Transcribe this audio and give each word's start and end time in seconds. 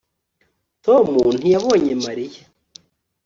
tom 0.85 1.07
ntiyabonye 1.39 1.91
mariya 2.05 2.41